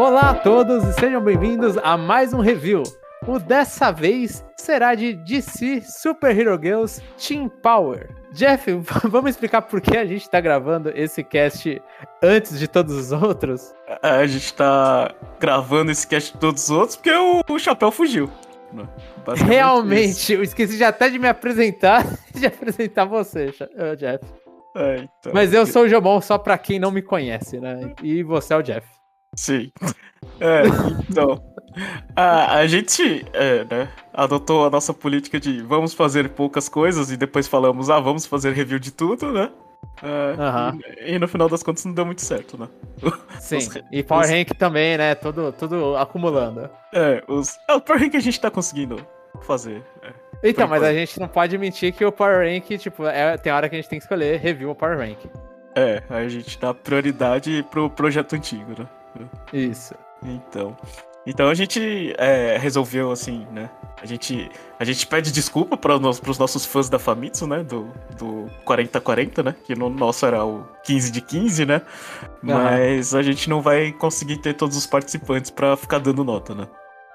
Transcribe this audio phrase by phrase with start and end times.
[0.00, 2.82] Olá a todos e sejam bem-vindos a mais um review.
[3.26, 8.08] O dessa vez será de DC Super Hero Girls Team Power.
[8.32, 8.72] Jeff,
[9.04, 11.82] vamos explicar por que a gente está gravando esse cast
[12.22, 13.74] antes de todos os outros?
[14.02, 18.30] A gente está gravando esse cast de todos os outros porque o, o Chapéu fugiu.
[19.36, 20.32] Realmente, isso.
[20.32, 23.52] eu esqueci até de me apresentar de apresentar você,
[23.98, 24.24] Jeff.
[24.74, 25.32] É, então.
[25.34, 27.92] Mas eu sou o Jomon só pra quem não me conhece, né?
[28.02, 28.99] E você é o Jeff.
[29.34, 29.70] Sim.
[30.40, 30.62] É,
[31.08, 31.42] então.
[32.16, 37.16] A, a gente é, né, adotou a nossa política de vamos fazer poucas coisas e
[37.16, 39.50] depois falamos, ah, vamos fazer review de tudo, né?
[40.02, 40.80] É, uhum.
[41.06, 42.68] e, e, no final das contas não deu muito certo, né?
[43.38, 44.30] Sim, os, e Power os...
[44.30, 45.14] Rank também, né?
[45.14, 46.68] Tudo, tudo acumulando.
[46.92, 48.96] É, os, é, o Power Rank a gente tá conseguindo
[49.42, 49.82] fazer.
[50.02, 53.52] É, então, mas a gente não pode mentir que o Power Rank, tipo, é, tem
[53.52, 55.18] hora que a gente tem que escolher review o Power Rank.
[55.74, 58.88] É, a gente dá prioridade pro projeto antigo, né?
[59.52, 59.94] Isso.
[60.22, 60.76] Então.
[61.26, 63.70] Então a gente é, resolveu assim, né?
[64.02, 67.62] A gente, a gente pede desculpa para os nossos fãs da Famitsu, né?
[67.62, 69.54] Do, do 4040, né?
[69.64, 71.82] Que no nosso era o 15 de 15, né?
[72.42, 76.66] Mas a gente não vai conseguir ter todos os participantes para ficar dando nota, né?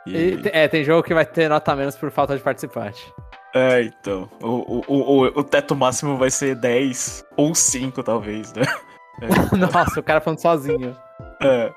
[0.05, 0.15] E...
[0.15, 3.11] E, é, tem jogo que vai ter nota menos por falta de participante.
[3.55, 4.29] É, então.
[4.39, 8.63] O, o, o, o teto máximo vai ser 10 ou 5, talvez, né?
[9.21, 9.55] É.
[9.55, 10.93] Nossa, o cara falando sozinho.
[11.45, 11.73] É.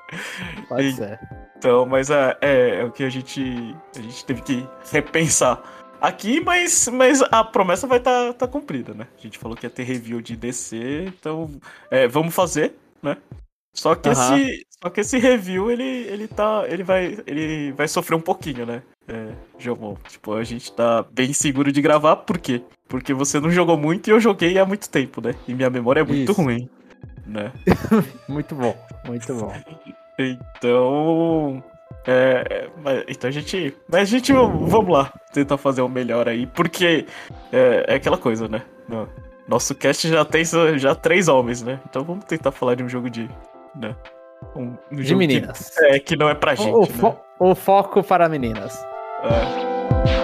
[0.67, 1.19] Pode ser.
[1.57, 5.61] Então, mas é, é, é, o que a gente, a gente teve que repensar
[5.99, 9.07] aqui, mas, mas a promessa vai estar tá, tá cumprida, né?
[9.17, 11.49] A gente falou que ia ter review de DC, então
[11.91, 13.17] é, vamos fazer, né?
[13.73, 16.63] Só que, esse, só que esse review, ele, ele tá.
[16.67, 17.19] Ele vai.
[17.27, 18.81] Ele vai sofrer um pouquinho, né?
[19.07, 19.95] É, Jomon.
[20.07, 22.61] Tipo, a gente tá bem seguro de gravar, por quê?
[22.87, 25.35] Porque você não jogou muito e eu joguei há muito tempo, né?
[25.47, 26.41] E minha memória é muito Isso.
[26.41, 26.69] ruim
[27.29, 27.51] né?
[28.27, 28.75] muito bom,
[29.05, 29.53] muito bom.
[30.17, 31.63] Então.
[32.05, 33.75] É, mas, então a gente.
[33.87, 34.33] Mas a gente.
[34.33, 37.05] Vamos lá, tentar fazer o melhor aí, porque
[37.51, 38.61] é, é aquela coisa, né?
[39.47, 40.43] Nosso cast já tem
[40.77, 41.79] já três homens, né?
[41.89, 43.29] Então vamos tentar falar de um jogo de.
[43.75, 43.95] Né?
[44.55, 45.69] Um, um de meninas.
[45.69, 46.69] Que, é, que não é pra gente.
[46.69, 47.15] O, o, fo né?
[47.39, 48.83] o foco para meninas.
[49.23, 50.18] É.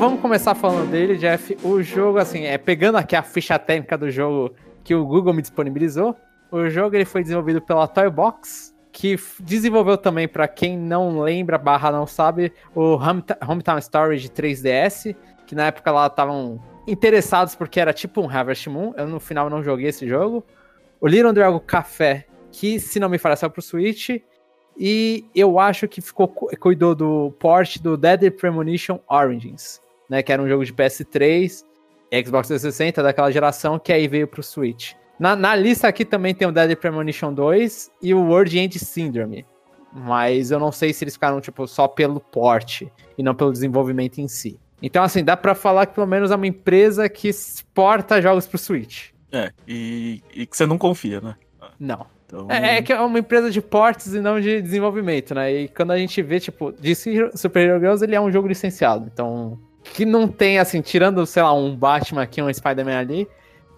[0.00, 1.58] vamos começar falando dele, Jeff.
[1.62, 5.42] O jogo, assim, é pegando aqui a ficha técnica do jogo que o Google me
[5.42, 6.16] disponibilizou.
[6.50, 11.58] O jogo ele foi desenvolvido pela Toy Box, que desenvolveu também, para quem não lembra,
[11.58, 12.96] barra não sabe, o
[13.46, 15.14] Hometown Story de 3DS,
[15.46, 18.94] que na época lá estavam interessados porque era tipo um Harvest Moon.
[18.96, 20.42] Eu no final não joguei esse jogo.
[20.98, 24.08] O Little Dragon Café, que se não me falha saiu pro Switch.
[24.78, 29.78] E eu acho que ficou cuidou do port do Dead Premonition Origins,
[30.10, 30.22] né?
[30.22, 31.64] Que era um jogo de PS3,
[32.12, 34.92] Xbox 360 daquela geração, que aí veio pro Switch.
[35.18, 39.46] Na, na lista aqui também tem o Dead Premonition 2 e o World End Syndrome.
[39.92, 42.82] Mas eu não sei se eles ficaram, tipo, só pelo port
[43.16, 44.58] e não pelo desenvolvimento em si.
[44.82, 48.56] Então, assim, dá para falar que pelo menos é uma empresa que exporta jogos pro
[48.56, 49.10] Switch.
[49.30, 51.34] É, e, e que você não confia, né?
[51.78, 52.06] Não.
[52.26, 52.46] Então...
[52.48, 55.52] É, é, que é uma empresa de portes e não de desenvolvimento, né?
[55.52, 59.10] E quando a gente vê, tipo, DC Super Hero Girls, ele é um jogo licenciado.
[59.12, 63.28] Então, que não tem, assim, tirando, sei lá, um Batman aqui, um Spider-Man ali,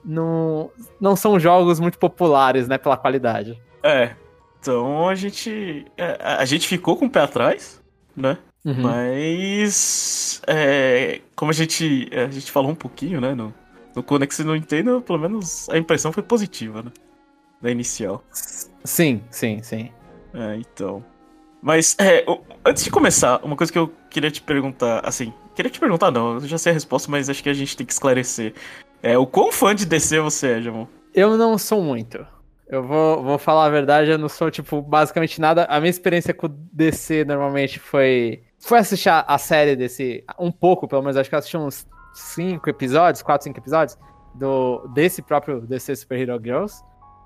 [0.05, 0.71] não,
[1.01, 3.61] não são jogos muito populares, né, pela qualidade.
[3.83, 4.15] É.
[4.61, 5.85] Então a gente.
[5.97, 7.81] É, a gente ficou com o pé atrás,
[8.17, 8.39] né?
[8.65, 8.83] Uhum.
[8.83, 10.41] Mas.
[10.47, 13.35] É, como a gente, a gente falou um pouquinho, né?
[13.35, 13.53] No,
[13.95, 16.93] no Conex não entendo, pelo menos a impressão foi positiva, né?
[17.63, 18.23] da inicial.
[18.85, 19.91] Sim, sim, sim.
[20.35, 21.03] É, então.
[21.63, 22.25] Mas, é,
[22.67, 26.35] antes de começar, uma coisa que eu queria te perguntar, assim, queria te perguntar não,
[26.35, 28.55] eu já sei a resposta, mas acho que a gente tem que esclarecer.
[29.03, 30.87] É, o quão fã de DC você é, Jamon?
[31.15, 32.25] Eu não sou muito.
[32.69, 35.65] Eu vou, vou falar a verdade, eu não sou, tipo, basicamente nada.
[35.65, 38.43] A minha experiência com DC normalmente foi.
[38.59, 40.25] Foi assistir a, série desse.
[40.39, 43.99] Um pouco, pelo menos, acho que eu assisti uns 5 episódios, 4, 5 episódios,
[44.35, 46.83] do, desse próprio DC Super Hero Girls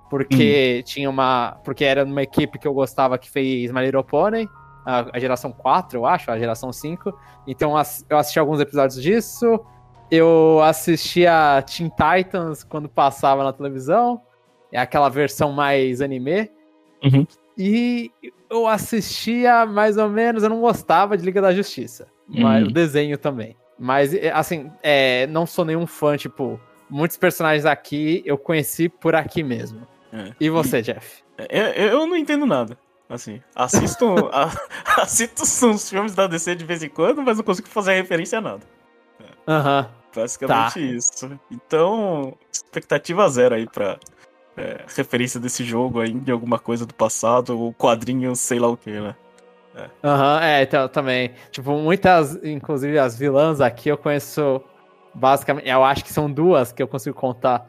[0.08, 0.82] porque hum.
[0.84, 1.58] tinha uma.
[1.64, 4.48] Porque era uma equipe que eu gostava que fez My Little Pony,
[4.86, 7.12] a, a, geração 4, eu acho, a geração 5.
[7.46, 7.74] Então
[8.08, 9.60] eu assisti alguns episódios disso.
[10.08, 14.22] Eu assistia Teen Titans quando passava na televisão.
[14.70, 16.48] É aquela versão mais anime.
[17.02, 17.26] Uhum.
[17.58, 18.12] E
[18.48, 22.06] eu assistia mais ou menos, eu não gostava de Liga da Justiça.
[22.28, 22.68] Mas uhum.
[22.68, 23.56] o desenho também.
[23.78, 29.14] Mas, é, assim, é, não sou nenhum fã, tipo, muitos personagens aqui eu conheci por
[29.14, 29.86] aqui mesmo.
[30.12, 30.32] É.
[30.40, 31.22] E você, Jeff?
[31.36, 32.78] É, eu, eu não entendo nada.
[33.08, 34.50] Assim, assisto, a,
[35.02, 38.40] assisto uns filmes da DC de vez em quando, mas não consigo fazer referência a
[38.40, 38.62] nada.
[39.46, 39.80] Aham.
[39.80, 40.06] Uhum.
[40.14, 40.80] Basicamente tá.
[40.80, 41.40] isso.
[41.50, 43.98] Então, expectativa zero aí pra
[44.56, 48.76] é, referência desse jogo aí, de alguma coisa do passado, ou quadrinho, sei lá o
[48.76, 49.14] que, né?
[50.02, 50.38] Aham, é.
[50.38, 51.34] Uhum, é, então também.
[51.50, 54.62] Tipo, muitas, inclusive as vilãs aqui eu conheço
[55.14, 55.68] basicamente.
[55.68, 57.68] Eu acho que são duas que eu consigo contar.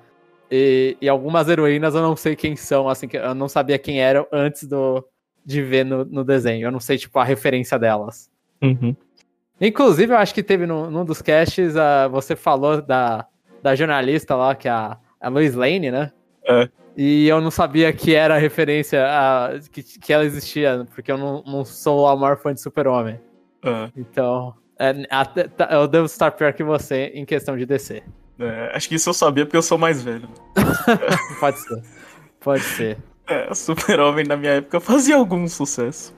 [0.49, 4.01] E, e algumas heroínas eu não sei quem são, assim, que eu não sabia quem
[4.01, 5.05] eram antes do,
[5.47, 6.67] de ver no, no desenho.
[6.67, 8.29] Eu não sei, tipo, a referência delas.
[8.61, 8.93] Uhum.
[9.61, 13.25] Inclusive, eu acho que teve no, num dos casts, uh, você falou da,
[13.63, 16.11] da jornalista lá, que é a, a Lois Lane, né?
[16.43, 16.69] É.
[16.97, 19.51] E eu não sabia que era referência a.
[19.71, 23.19] que, que ela existia, porque eu não, não sou o maior fã de Super-Homem.
[23.63, 23.89] É.
[23.95, 28.03] Então, é, até, tá, eu devo estar pior que você em questão de DC.
[28.39, 30.27] É, acho que isso eu sabia porque eu sou mais velho.
[31.39, 31.83] Pode ser.
[32.39, 32.97] Pode ser.
[33.27, 36.13] É, Super-Homem na minha época fazia algum sucesso.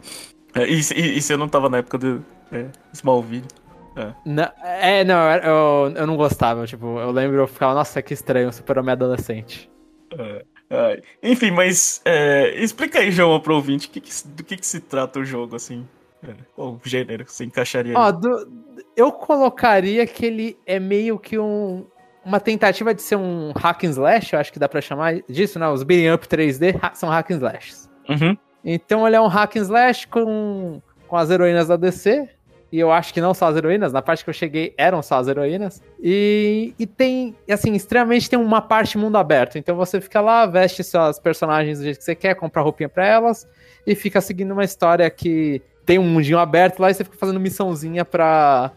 [0.53, 3.47] É, e, e, e você não tava na época do é, Smallville?
[3.95, 4.13] É.
[4.25, 6.65] Não, é, não, eu, eu não gostava.
[6.65, 9.69] Tipo, eu lembro, eu ficava, nossa, que estranho, Super-Homem adolescente.
[10.17, 11.01] É, é.
[11.21, 15.19] Enfim, mas é, explica aí, João, pro ouvinte, que que, do que, que se trata
[15.19, 15.87] o jogo, assim.
[16.21, 18.51] É, qual gênero você encaixaria Ó, do,
[18.95, 21.85] eu colocaria que ele é meio que um,
[22.29, 25.57] uma tentativa de ser um hack and slash, eu acho que dá pra chamar disso,
[25.57, 25.67] né?
[25.67, 27.89] Os beating up 3D são hack and slashes.
[28.07, 28.37] Uhum.
[28.63, 32.29] Então ele é um hack and slash com, com as heroínas da DC.
[32.71, 35.17] E eu acho que não só as heroínas, na parte que eu cheguei eram só
[35.17, 35.81] as heroínas.
[35.99, 39.57] E, e tem, assim, extremamente tem uma parte mundo aberto.
[39.57, 43.07] Então você fica lá, veste seus personagens do jeito que você quer, compra roupinha pra
[43.07, 43.47] elas.
[43.87, 47.39] E fica seguindo uma história que tem um mundinho aberto lá e você fica fazendo
[47.39, 48.71] missãozinha pra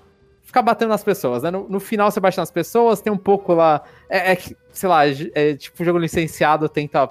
[0.53, 1.51] ficar batendo nas pessoas, né?
[1.51, 3.83] No, no, final você bate nas pessoas, tem um pouco lá.
[4.09, 4.39] É, é
[4.71, 7.09] sei lá, é, tipo um jogo licenciado tenta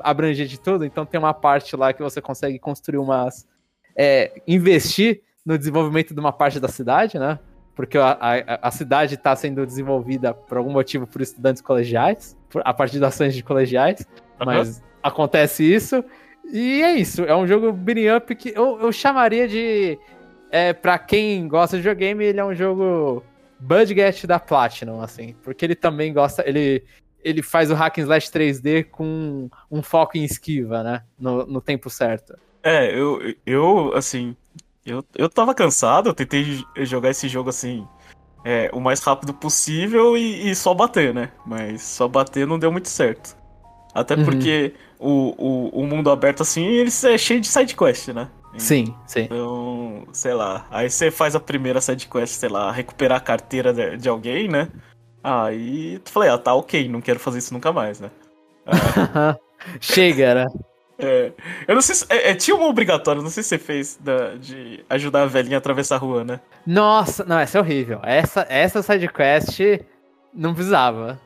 [0.00, 3.46] abranger de tudo, então tem uma parte lá que você consegue construir umas.
[3.94, 7.38] É, investir no desenvolvimento de uma parte da cidade, né?
[7.74, 12.62] Porque a, a, a cidade está sendo desenvolvida por algum motivo por estudantes colegiais, por,
[12.64, 14.06] a partir de ações de colegiais,
[14.38, 14.46] uhum.
[14.46, 16.02] mas acontece isso.
[16.50, 19.98] E é isso, é um jogo beating up que eu, eu chamaria de
[20.50, 23.22] é, pra quem gosta de videogame, ele é um jogo
[23.58, 25.34] budget da Platinum, assim.
[25.44, 26.42] Porque ele também gosta.
[26.46, 26.82] Ele,
[27.22, 31.02] ele faz o hack and slash 3D com um foco em esquiva, né?
[31.18, 32.36] No, no tempo certo.
[32.62, 34.36] É, eu, eu assim.
[34.84, 37.86] Eu, eu tava cansado, eu tentei jogar esse jogo assim.
[38.42, 41.30] É, o mais rápido possível e, e, só bater, né?
[41.46, 43.36] Mas só bater não deu muito certo.
[43.94, 44.24] Até uhum.
[44.24, 48.30] porque o, o, o mundo aberto assim, ele é cheio de side quest, né?
[48.58, 49.22] Sim, sim.
[49.22, 50.66] Então, sei lá.
[50.70, 54.68] Aí você faz a primeira sidequest, sei lá, recuperar a carteira de, de alguém, né?
[55.22, 58.10] Aí tu falei, ah, tá ok, não quero fazer isso nunca mais, né?
[59.62, 60.46] Ah, Chega, né?
[61.02, 61.32] É,
[61.66, 62.04] eu não sei se.
[62.10, 65.56] É, é, tinha uma obrigatória, não sei se você fez da, de ajudar a velhinha
[65.56, 66.40] a atravessar a rua, né?
[66.66, 68.00] Nossa, não, essa é horrível.
[68.02, 69.60] Essa, essa sidequest
[70.34, 71.18] não precisava.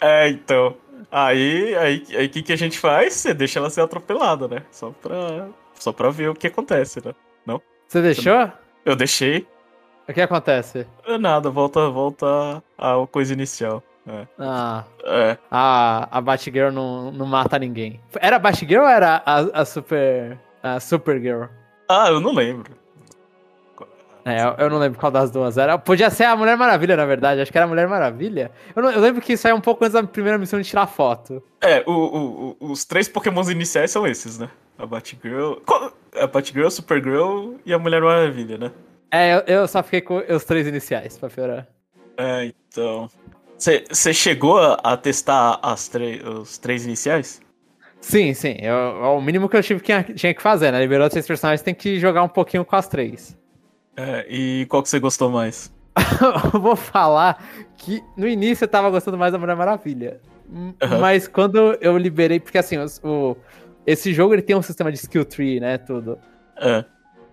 [0.00, 0.76] É, então.
[1.10, 3.14] Aí, aí, aí o que, que a gente faz?
[3.14, 4.62] Você deixa ela ser atropelada, né?
[4.70, 7.14] Só pra só pra ver o que acontece, né?
[7.44, 7.60] Não?
[7.86, 8.50] Você deixou?
[8.84, 9.46] Eu deixei.
[10.08, 10.86] O que acontece?
[11.04, 13.82] É nada, volta, volta a coisa inicial.
[14.06, 14.26] É.
[14.38, 14.84] Ah.
[15.04, 15.36] É.
[15.50, 18.00] A, a Batgirl não, não mata ninguém.
[18.20, 20.38] Era a Batgirl ou era a, a Super.
[20.62, 21.44] A Supergirl?
[21.88, 22.72] Ah, eu não lembro.
[24.24, 25.78] É, eu, eu, não lembro qual das duas era.
[25.78, 27.40] Podia ser a Mulher Maravilha, na verdade.
[27.40, 28.50] Acho que era a Mulher Maravilha.
[28.74, 31.40] Eu, não, eu lembro que saiu um pouco antes da primeira missão de tirar foto.
[31.60, 34.50] É, o, o, o, os três pokémons iniciais são esses, né?
[34.78, 35.54] A Batgirl.
[36.14, 38.72] A Batgirl, Supergirl e a Mulher Maravilha, né?
[39.10, 41.66] É, eu, eu só fiquei com os três iniciais, pra piorar.
[42.16, 43.08] É, então.
[43.58, 45.90] Você chegou a, testar as
[46.24, 47.40] os três iniciais?
[48.00, 48.56] Sim, sim.
[48.60, 50.80] Eu, é o mínimo que eu tive que, tinha que fazer, né?
[50.80, 53.36] Liberou três personagens, tem que jogar um pouquinho com as três.
[53.96, 55.72] É, e qual que você gostou mais?
[56.52, 57.42] eu vou falar
[57.78, 60.20] que no início eu tava gostando mais da Mulher Maravilha.
[60.48, 60.74] Uhum.
[61.00, 63.36] Mas quando eu liberei, porque assim, o,
[63.86, 65.78] esse jogo ele tem um sistema de skill tree, né?
[65.78, 66.18] Tudo.
[66.56, 66.84] É.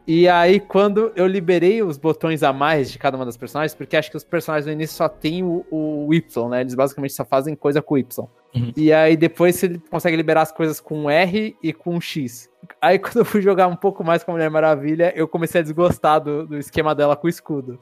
[0.06, 3.96] E aí, quando eu liberei os botões a mais de cada uma das personagens, porque
[3.96, 6.60] acho que os personagens no início só tem o, o Y, né?
[6.60, 8.28] Eles basicamente só fazem coisa com o Y.
[8.54, 8.72] Uhum.
[8.76, 12.50] E aí depois você consegue liberar as coisas com R e com X.
[12.82, 15.64] Aí quando eu fui jogar um pouco mais com a Mulher Maravilha, eu comecei a
[15.64, 17.80] desgostar do, do esquema dela com o escudo.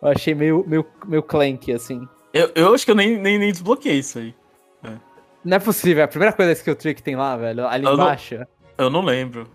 [0.00, 2.08] Eu achei meio, meio, meio clank, assim.
[2.32, 4.34] Eu, eu acho que eu nem, nem, nem desbloqueei isso aí.
[5.44, 7.84] Não é possível, é a primeira coisa da skill tree que tem lá, velho, ali
[7.84, 8.38] eu embaixo.
[8.38, 8.46] Não,
[8.78, 9.48] eu não lembro.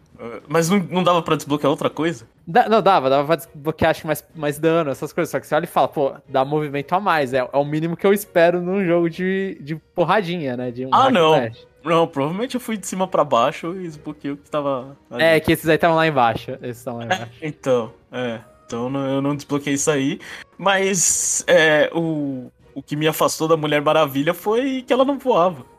[0.47, 2.27] Mas não, não dava pra desbloquear outra coisa?
[2.47, 5.29] Da, não, dava, dava pra desbloquear, acho que mais, mais dano, essas coisas.
[5.29, 7.33] Só que você olha e fala, pô, dá movimento a mais.
[7.33, 10.71] É, é o mínimo que eu espero num jogo de, de porradinha, né?
[10.71, 11.49] De um ah, não.
[11.83, 14.95] Não, provavelmente eu fui de cima para baixo e desbloqueei o que tava.
[15.11, 15.23] Ali.
[15.23, 16.51] É, que esses aí estavam lá embaixo.
[16.61, 17.31] Esses estão lá embaixo.
[17.41, 18.39] É, então, é.
[18.65, 20.19] Então eu não desbloqueei isso aí.
[20.57, 25.72] Mas é, o, o que me afastou da Mulher Maravilha foi que ela não voava.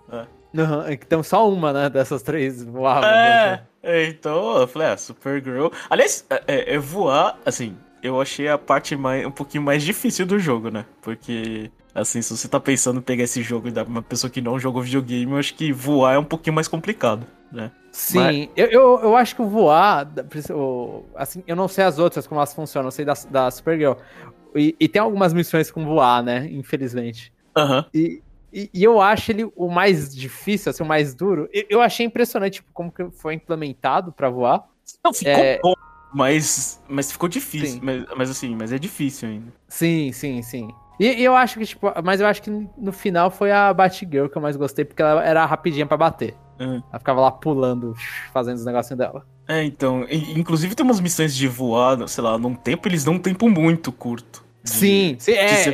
[0.55, 3.07] Uhum, então só uma, né, dessas três voava.
[3.07, 5.67] É, é, então eu falei, ah, Supergirl.
[5.91, 10.39] Aliás, é, é, voar, assim, eu achei a parte mais, um pouquinho mais difícil do
[10.39, 10.87] jogo, né?
[11.03, 14.31] Porque, assim, se você tá pensando em pegar esse jogo e dar pra uma pessoa
[14.31, 17.73] que não jogou videogame, eu acho que voar é um pouquinho mais complicado, né?
[17.91, 18.49] Sim, Mas...
[18.57, 20.09] eu, eu, eu, acho que voar,
[21.17, 23.95] assim, eu não sei as outras como elas funcionam, eu sei da, da Supergirl.
[24.55, 26.49] E, e tem algumas missões com voar, né?
[26.51, 27.33] Infelizmente.
[27.57, 27.79] Aham.
[27.79, 27.85] Uhum.
[27.93, 28.23] E,
[28.55, 31.49] e, e, eu acho ele o mais difícil, assim, o mais duro.
[31.53, 34.65] Eu, eu achei impressionante tipo, como que foi implementado para voar.
[35.05, 35.59] Não, ficou é...
[35.61, 35.75] bom,
[36.15, 37.81] mas, mas ficou difícil.
[37.83, 39.53] Mas, mas, assim, mas é difícil ainda.
[39.67, 40.69] Sim, sim, sim.
[41.01, 44.29] E, e, eu acho que, tipo, mas eu acho que no final foi a Batgirl
[44.29, 46.37] que eu mais gostei, porque ela era rapidinha para bater.
[46.61, 46.81] Uhum.
[46.89, 47.95] Ela ficava lá pulando,
[48.33, 49.27] fazendo os negocinhos dela.
[49.49, 50.07] É, então.
[50.09, 53.91] inclusive tem umas missões de voar, sei lá, num tempo, eles dão um tempo muito
[53.91, 54.44] curto.
[54.65, 55.69] De, sim, sim, é.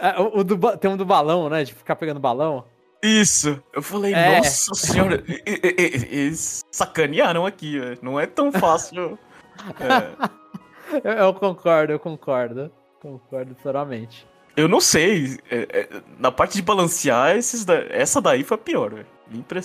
[0.00, 1.62] É, o, o do, tem um do balão, né?
[1.62, 2.64] De ficar pegando balão.
[3.02, 3.62] Isso.
[3.72, 4.38] Eu falei, é.
[4.38, 7.98] nossa senhora, eles sacanearam aqui, véio.
[8.02, 9.18] não é tão fácil.
[9.80, 11.08] é.
[11.08, 12.70] eu, eu, concordo, eu concordo.
[13.00, 14.26] Concordo plenamente.
[14.56, 15.38] Eu não sei.
[15.50, 19.14] É, é, na parte de balancear, esses da, essa daí foi a pior, velho.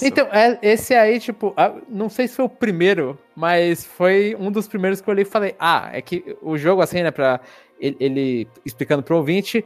[0.01, 1.53] Então, é, esse aí, tipo,
[1.89, 5.27] não sei se foi o primeiro, mas foi um dos primeiros que eu olhei e
[5.27, 7.41] falei, ah, é que o jogo, assim, né, pra
[7.79, 9.65] ele, ele explicando pro ouvinte,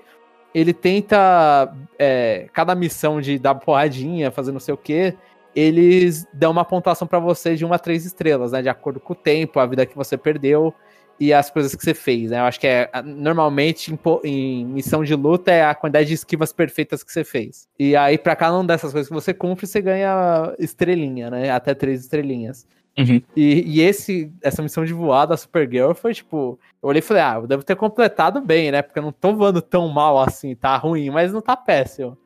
[0.54, 1.74] ele tenta.
[1.98, 5.16] É, cada missão de dar porradinha, fazer não sei o que,
[5.56, 8.62] eles dão uma pontuação para você de uma a três estrelas, né?
[8.62, 10.74] De acordo com o tempo, a vida que você perdeu
[11.20, 12.40] e as coisas que você fez, né?
[12.40, 16.52] Eu acho que é normalmente em, em, missão de luta é a quantidade de esquivas
[16.52, 17.68] perfeitas que você fez.
[17.78, 21.52] E aí, para cada uma dessas coisas que você cumpre, você ganha estrelinha, né?
[21.52, 22.68] Até três estrelinhas.
[22.98, 23.22] Uhum.
[23.36, 26.60] E, e, esse, essa missão de voar da Supergirl foi tipo.
[26.82, 28.82] Eu olhei e falei, ah, eu devo ter completado bem, né?
[28.82, 32.18] Porque eu não tô voando tão mal assim, tá ruim, mas não tá péssimo.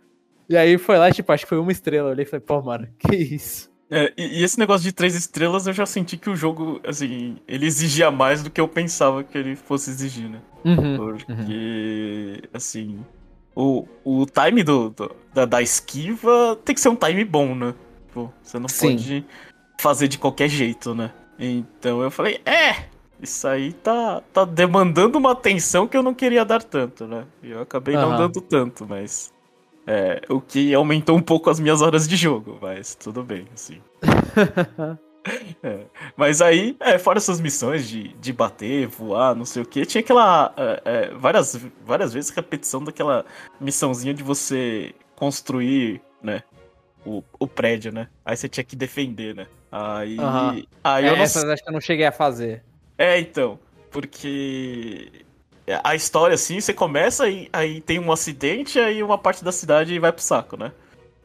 [0.49, 2.09] E aí foi lá, tipo, acho que foi uma estrela.
[2.09, 3.69] Eu olhei e falei, pô, mano, que isso?
[3.89, 7.37] É, e, e, esse negócio de três estrelas eu já senti que o jogo, assim,
[7.47, 10.41] ele exigia mais do que eu pensava que ele fosse exigir, né?
[10.65, 12.49] Uhum, Porque, uhum.
[12.53, 12.99] assim,
[13.55, 17.73] o, o time do, do da, da, esquiva tem que ser um time bom, né?
[18.13, 18.97] Pô, você não Sim.
[18.97, 19.25] pode
[19.79, 21.11] fazer de qualquer jeito, né?
[21.39, 22.85] Então eu falei, é,
[23.21, 27.25] isso aí tá, tá demandando uma atenção que eu não queria dar tanto, né?
[27.41, 28.01] E eu acabei uhum.
[28.01, 29.33] não dando tanto, mas.
[29.89, 33.81] É, o que aumentou um pouco as minhas horas de jogo, mas tudo bem, assim.
[35.63, 35.85] é,
[36.17, 40.01] mas aí, é, fora essas missões de, de bater, voar, não sei o que, tinha
[40.01, 40.53] aquela.
[40.57, 43.25] É, é, várias, várias vezes repetição daquela
[43.61, 46.43] missãozinha de você construir, né?
[47.05, 48.09] O, o prédio, né?
[48.25, 49.47] Aí você tinha que defender, né?
[49.71, 50.17] Aí.
[50.17, 50.63] Uhum.
[50.83, 51.23] aí é, eu não...
[51.23, 52.63] Essas acho que eu não cheguei a fazer.
[52.97, 53.59] É, então.
[53.91, 55.11] Porque.
[55.83, 59.99] A história, assim, você começa e aí tem um acidente, aí uma parte da cidade
[59.99, 60.71] vai pro saco, né?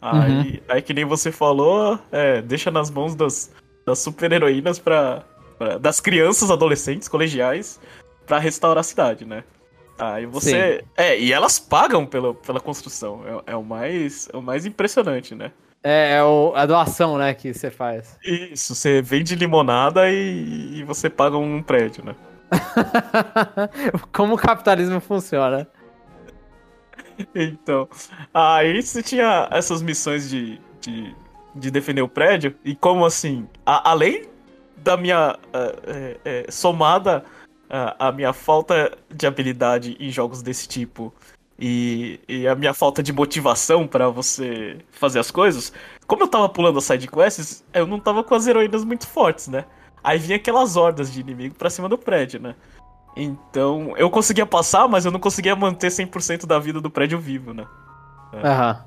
[0.01, 0.61] Aí, uhum.
[0.69, 3.53] aí que nem você falou, é, deixa nas mãos das,
[3.87, 5.23] das super-heroínas pra,
[5.57, 7.79] pra, das crianças, adolescentes, colegiais,
[8.27, 9.45] pra restaurar a cidade, né?
[9.97, 10.81] Aí você.
[10.81, 10.89] Sim.
[10.97, 13.23] É, e elas pagam pela, pela construção.
[13.47, 15.53] É, é, o mais, é o mais impressionante, né?
[15.83, 18.17] É, é o, a doação, né, que você faz.
[18.25, 22.15] Isso, você vende limonada e, e você paga um prédio, né?
[24.13, 25.67] Como o capitalismo funciona.
[27.35, 27.89] Então,
[28.33, 31.15] aí você tinha essas missões de, de,
[31.55, 34.29] de defender o prédio, e como assim, a, além
[34.77, 37.25] da minha uh, é, somada
[37.71, 41.13] uh, a minha falta de habilidade em jogos desse tipo
[41.65, 45.73] e, e a minha falta de motivação para você fazer as coisas,
[46.09, 49.65] como eu tava pulando as sidequests, eu não tava com as heroínas muito fortes, né?
[50.03, 52.57] Aí vinha aquelas hordas de inimigo pra cima do prédio, né?
[53.17, 57.55] Então, eu conseguia passar, mas eu não conseguia manter 100% da vida do prédio vivo,
[57.55, 57.65] né?
[58.33, 58.49] É.
[58.49, 58.85] Aham.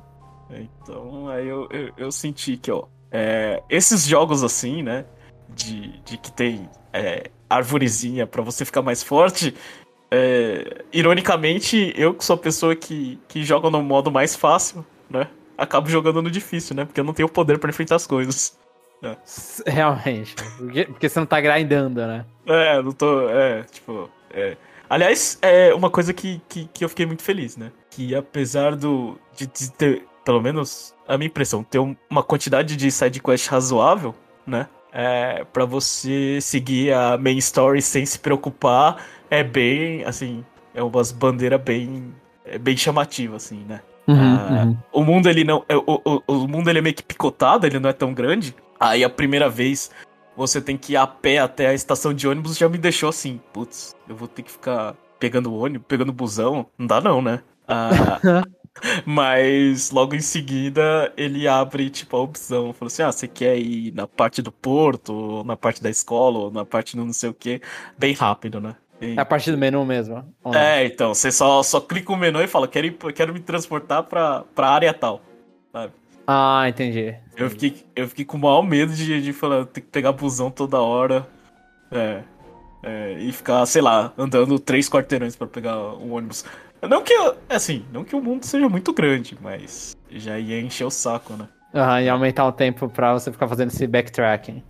[0.50, 5.06] Então, aí eu, eu, eu, senti que, ó, é, esses jogos assim, né?
[5.48, 9.56] De, de que tem é, árvorezinha para você ficar mais forte,
[10.12, 15.28] é, ironicamente, eu que sou a pessoa que, que joga no modo mais fácil, né?
[15.58, 16.86] Acabo jogando no difícil, né?
[16.86, 18.58] Porque eu não tenho poder para enfrentar as coisas.
[19.02, 19.16] É.
[19.68, 20.36] Realmente.
[20.58, 22.26] Porque, porque, você não tá grindando, né?
[22.46, 23.30] É, não tô.
[23.30, 24.10] É, tipo.
[24.32, 24.58] É.
[24.90, 27.72] Aliás, é uma coisa que, que, que, eu fiquei muito feliz, né?
[27.90, 29.18] Que apesar do.
[29.36, 34.14] De, de ter, pelo menos a minha impressão, ter uma quantidade de sidequest razoável,
[34.46, 34.68] né?
[34.98, 41.12] é, para você seguir a main story sem se preocupar, é bem, assim, é umas
[41.12, 42.14] bandeiras bem,
[42.46, 43.82] é bem chamativa, assim, né?
[44.08, 44.78] Uhum, ah, uhum.
[44.92, 47.80] O mundo ele não, é, o, o, o mundo ele é meio que picotado, ele
[47.80, 48.56] não é tão grande.
[48.80, 49.90] Aí a primeira vez
[50.36, 53.40] você tem que ir a pé até a estação de ônibus já me deixou assim,
[53.54, 57.42] putz, eu vou ter que ficar pegando ônibus, pegando busão, não dá não, né?
[57.68, 58.20] Ah,
[59.06, 63.94] Mas logo em seguida ele abre tipo a opção, falou assim: "Ah, você quer ir
[63.94, 67.30] na parte do porto, ou na parte da escola, ou na parte do não sei
[67.30, 67.62] o quê,
[67.98, 70.24] bem rápido, né?" É a parte do menu mesmo.
[70.54, 74.04] É, então, você só, só clica o menu e fala: "Quero ir, quero me transportar
[74.04, 75.22] para para área tal",
[75.72, 75.94] sabe?
[76.28, 77.16] Ah, entendi.
[77.36, 80.50] Eu fiquei, eu fiquei com o maior medo de, de falar, ter que pegar busão
[80.50, 81.28] toda hora.
[81.92, 82.24] É,
[82.82, 86.46] é, e ficar, sei lá, andando três quarteirões para pegar um ônibus.
[86.82, 87.14] Não que,
[87.50, 91.48] assim, não que o mundo seja muito grande, mas já ia encher o saco, né?
[91.74, 94.64] Aham, e aumentar o tempo pra você ficar fazendo esse backtracking.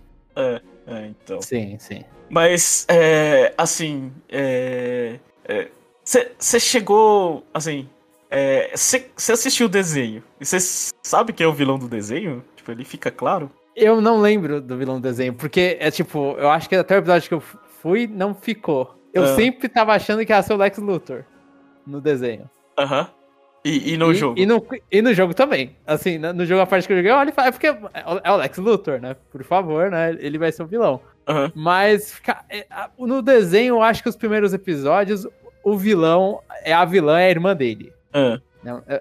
[1.28, 1.42] É, é, então.
[1.42, 2.04] Sim, sim.
[2.28, 5.18] Mas, é, assim, é...
[6.04, 7.88] Você é, chegou, assim,
[8.74, 10.58] você é, assistiu o desenho, e você
[11.02, 12.44] sabe quem é o vilão do desenho?
[12.54, 13.50] Tipo, ele fica claro?
[13.74, 16.98] Eu não lembro do vilão do desenho, porque é tipo, eu acho que até o
[16.98, 17.42] episódio que eu
[17.82, 18.94] fui, não ficou.
[19.12, 19.34] Eu ah.
[19.34, 21.24] sempre tava achando que ia ser o Lex Luthor
[21.86, 22.48] no desenho.
[22.78, 23.00] Aham.
[23.00, 23.06] Uhum.
[23.64, 24.38] E, e, no e, jogo?
[24.38, 25.76] E no, e no jogo também.
[25.84, 29.00] Assim, no jogo a parte que eu joguei, olha, é porque é o Lex Luthor,
[29.00, 29.16] né?
[29.32, 30.16] Por favor, né?
[30.20, 31.00] Ele vai ser o vilão.
[31.28, 31.50] Uhum.
[31.54, 32.66] Mas é,
[32.98, 35.26] no desenho, eu acho que os primeiros episódios,
[35.64, 37.92] o vilão é a vilã, é a irmã dele.
[38.14, 38.40] Uhum.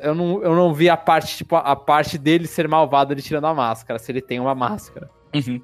[0.02, 3.46] Eu, não, eu não vi a parte, tipo, a parte dele ser malvado ele tirando
[3.46, 5.10] a máscara, se ele tem uma máscara.
[5.34, 5.62] Uhum.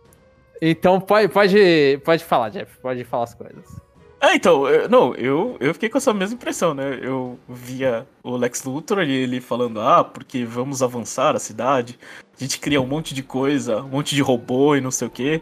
[0.61, 3.81] Então pode, pode, pode falar, Jeff, pode falar as coisas.
[4.19, 6.99] É, então, eu, não, eu, eu fiquei com essa mesma impressão, né?
[7.01, 11.97] Eu via o Lex Luthor e ele falando, ah, porque vamos avançar a cidade,
[12.39, 15.11] a gente cria um monte de coisa, um monte de robô e não sei o
[15.11, 15.41] quê.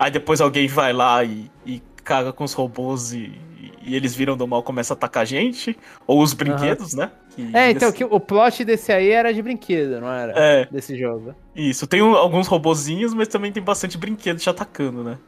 [0.00, 3.38] Aí depois alguém vai lá e, e caga com os robôs e,
[3.82, 5.78] e eles viram do mal começa a atacar a gente.
[6.06, 7.00] Ou os brinquedos, uhum.
[7.00, 7.12] né?
[7.36, 10.32] Que é, então, que o plot desse aí era de brinquedo, não era?
[10.34, 10.64] É.
[10.64, 11.34] Desse jogo.
[11.54, 15.18] Isso, tem um, alguns robozinhos, mas também tem bastante brinquedo te atacando, né?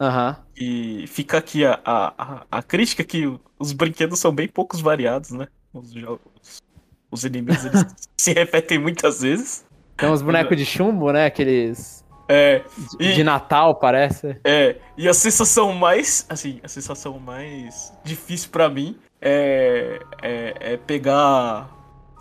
[0.00, 0.30] Aham.
[0.30, 0.44] Uhum.
[0.56, 5.46] E fica aqui a, a, a, crítica que os brinquedos são bem poucos variados, né?
[5.74, 6.62] Os, jogos,
[7.10, 7.84] os inimigos eles
[8.16, 9.66] se repetem muitas vezes.
[9.94, 11.26] Tem uns bonecos de chumbo, né?
[11.26, 12.02] Aqueles.
[12.28, 12.62] É.
[12.98, 14.36] E, de Natal, parece.
[14.44, 14.76] É.
[14.96, 16.26] E a sensação mais.
[16.28, 21.68] Assim, a sensação mais difícil para mim é, é, é, pegar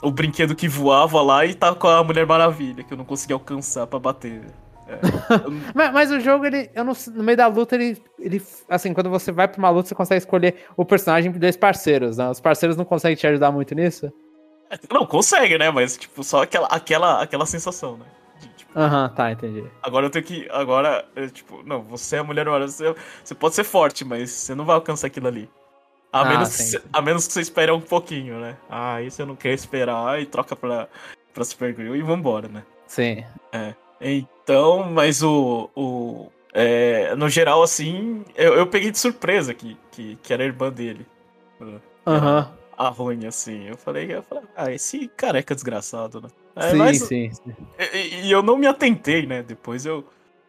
[0.02, 3.34] o brinquedo que voava lá e tá com a Mulher Maravilha, que eu não consegui
[3.34, 4.44] alcançar para bater.
[4.88, 5.00] É.
[5.74, 8.42] mas, mas, o jogo, ele, eu não, no meio da luta, ele, ele.
[8.70, 12.18] Assim, quando você vai pra uma luta, você consegue escolher o personagem de dois parceiros,
[12.18, 12.30] né?
[12.30, 14.12] Os parceiros não conseguem te ajudar muito nisso?
[14.92, 15.72] Não, consegue, né?
[15.72, 18.06] Mas, tipo, só aquela, aquela, aquela sensação, né?
[18.76, 19.64] Aham, uhum, tá, entendi.
[19.82, 20.48] Agora eu tenho que.
[20.52, 24.30] Agora, eu, tipo, não, você é a mulher hora, você, você pode ser forte, mas
[24.32, 25.50] você não vai alcançar aquilo ali.
[26.12, 28.58] A, ah, menos, que, a menos que você espere um pouquinho, né?
[28.70, 30.88] Ah, isso eu não quero esperar e troca pra,
[31.34, 32.64] pra Super Grill e vambora, né?
[32.88, 33.24] Sim.
[33.52, 33.74] É.
[34.02, 35.70] Então, mas o.
[35.76, 40.46] o é, no geral, assim, eu, eu peguei de surpresa que, que, que era a
[40.46, 41.06] irmã dele.
[42.08, 42.40] Aham.
[42.40, 42.65] Uhum.
[42.78, 43.68] A ruim, assim.
[43.68, 46.30] Eu falei, eu falei, ah, esse careca desgraçado, né?
[46.56, 47.56] É, sim, mas, sim, sim.
[47.94, 49.44] E, e, eu não me atentei, né?
[49.44, 50.06] Depois eu,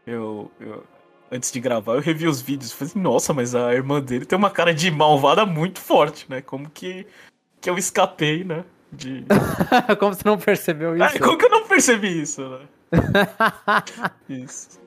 [0.07, 0.85] eu, eu.
[1.31, 2.73] Antes de gravar, eu revi os vídeos.
[2.73, 6.41] Falei, nossa, mas a irmã dele tem uma cara de malvada muito forte, né?
[6.41, 7.07] Como que,
[7.61, 8.65] que eu escapei, né?
[8.93, 9.25] De...
[9.99, 11.17] como você não percebeu é, isso?
[11.17, 12.67] É, como que eu não percebi isso, né?
[14.29, 14.81] isso.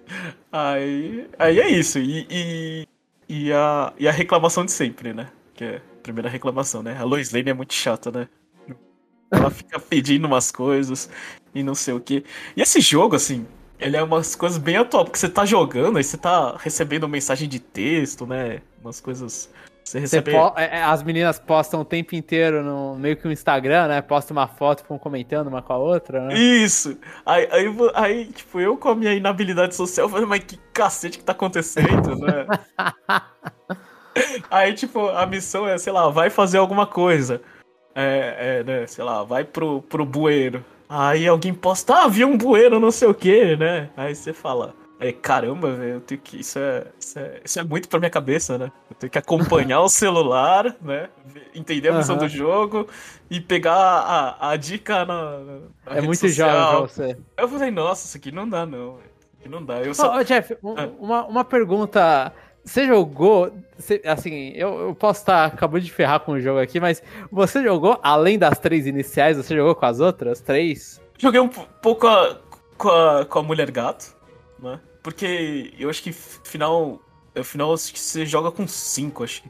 [0.52, 2.00] Aí, aí é isso.
[2.00, 2.88] E, e,
[3.28, 5.30] e, a, e a reclamação de sempre, né?
[5.54, 6.98] Que é primeira reclamação, né?
[6.98, 8.28] A Lois Lane é muito chata, né?
[9.32, 11.10] Ela fica pedindo umas coisas
[11.54, 12.24] e não sei o que.
[12.56, 13.46] E esse jogo, assim,
[13.80, 17.48] ele é umas coisas bem atual, porque você tá jogando, aí você tá recebendo mensagem
[17.48, 18.62] de texto, né?
[18.82, 19.50] Umas coisas
[19.90, 20.32] você recebe...
[20.32, 20.54] Po...
[20.56, 24.02] É, é, as meninas postam o tempo inteiro no meio que um Instagram, né?
[24.02, 26.38] Postam uma foto, ficam comentando uma com a outra, né?
[26.38, 26.96] Isso!
[27.26, 31.24] Aí, aí, aí, tipo, eu com a minha inabilidade social, falei, mas que cacete que
[31.24, 32.46] tá acontecendo, né?
[34.50, 37.42] aí, tipo, a missão é, sei lá, vai fazer alguma coisa.
[37.96, 40.64] É, é né, sei lá, vai pro, pro bueiro.
[40.88, 43.90] Aí alguém posta, ah, vi um bueiro, não sei o que, né?
[43.96, 46.42] Aí você fala, é, caramba, velho, que.
[46.42, 48.70] Isso é, isso é, isso é muito pra minha cabeça, né?
[48.90, 51.08] Eu tenho que acompanhar o celular, né?
[51.56, 52.22] Entender a missão uhum.
[52.22, 52.88] do jogo
[53.30, 55.40] e pegar a, a dica na.
[55.86, 56.50] na é muito social.
[56.50, 57.18] jovem pra você.
[57.38, 58.98] Eu falei, nossa, isso aqui não dá, não.
[58.98, 59.82] Isso aqui não dá.
[59.82, 60.18] Eu só...
[60.18, 60.90] oh, Jeff, um, ah.
[61.00, 62.34] uma, uma pergunta.
[62.64, 63.52] Você jogou.
[63.78, 65.46] Você, assim, eu, eu posso estar.
[65.46, 69.56] Acabou de ferrar com o jogo aqui, mas você jogou, além das três iniciais, você
[69.56, 71.02] jogou com as outras três?
[71.18, 72.40] Joguei um pouco a,
[72.78, 74.16] com, a, com a Mulher Gato,
[74.60, 74.80] né?
[75.02, 77.02] porque eu acho que final.
[77.34, 79.50] É, final acho que você joga com 5, acho que.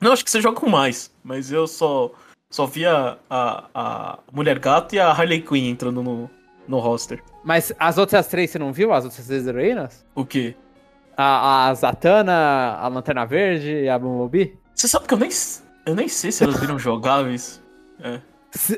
[0.00, 2.10] Não, acho que você joga com mais, mas eu só.
[2.50, 6.28] Só via a, a Mulher Gato e a Harley Quinn entrando no,
[6.68, 7.22] no roster.
[7.42, 8.92] Mas as outras três você não viu?
[8.92, 10.04] As outras três heroínas?
[10.14, 10.54] O quê?
[11.16, 14.58] A, a Zatanna, a Lanterna Verde e a Bumblebee?
[14.74, 15.30] Você sabe que eu nem,
[15.86, 17.62] eu nem sei se elas viram jogáveis.
[18.00, 18.20] É.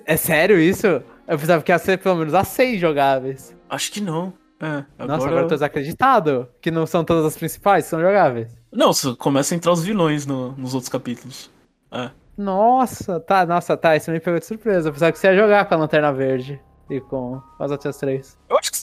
[0.07, 0.87] É sério isso?
[0.87, 3.57] Eu pensava que ia ser pelo menos as seis jogáveis.
[3.69, 4.33] Acho que não.
[4.61, 5.07] É, agora...
[5.07, 8.57] Nossa, agora eu tô desacreditado que não são todas as principais, são jogáveis.
[8.73, 11.51] Não, começa a entrar os vilões no, nos outros capítulos.
[11.91, 12.11] É.
[12.37, 14.89] Nossa, tá, nossa, tá, isso me pegou de surpresa.
[14.89, 18.39] Eu pensava que você ia jogar com a Lanterna Verde e com as outras três.
[18.49, 18.79] Eu acho que.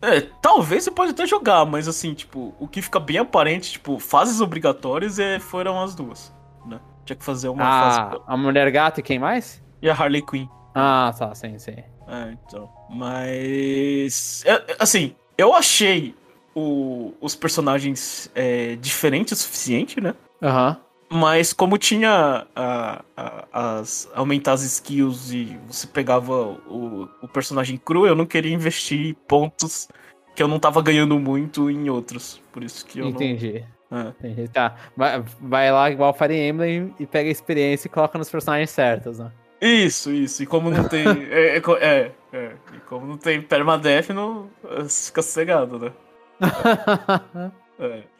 [0.00, 3.98] É, talvez você pode até jogar, mas assim, tipo, o que fica bem aparente, tipo,
[3.98, 6.32] fases obrigatórias é, foram as duas,
[6.66, 6.78] né?
[7.04, 8.22] Tinha que fazer uma ah, fase.
[8.26, 9.62] A Mulher Gato e quem mais?
[9.80, 10.48] E a Harley Quinn.
[10.74, 11.76] Ah, tá, sim, sim.
[12.08, 12.70] É, então.
[12.90, 14.44] Mas.
[14.44, 16.14] É, assim, eu achei
[16.54, 20.14] o, os personagens é, diferentes o suficiente, né?
[20.42, 20.70] Aham.
[20.70, 20.85] Uhum.
[21.08, 23.44] Mas como tinha a, a,
[23.78, 29.14] as aumentar as skills e você pegava o, o personagem cru, eu não queria investir
[29.28, 29.88] pontos
[30.34, 32.42] que eu não tava ganhando muito em outros.
[32.52, 33.64] Por isso que eu Entendi.
[33.90, 33.98] não...
[33.98, 34.08] É.
[34.08, 34.48] Entendi.
[34.48, 34.74] Tá.
[34.96, 39.20] Vai, vai lá igual Fire Emblem e pega a experiência e coloca nos personagens certos,
[39.20, 39.30] né?
[39.60, 40.42] Isso, isso.
[40.42, 41.06] E como não tem.
[41.30, 44.50] é, é, é, é, E como não tem permadeath, não
[44.88, 45.92] fica sossegado, né?
[47.78, 48.15] é.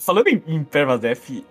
[0.00, 1.44] Falando em, em permadeath,